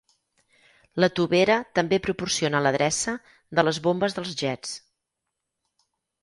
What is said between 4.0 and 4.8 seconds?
dels jets.